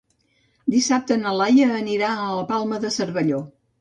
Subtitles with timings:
[0.75, 3.45] Dissabte na Laia anirà a la Palma de Cervelló.